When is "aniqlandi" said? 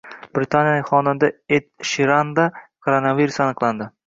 3.47-3.91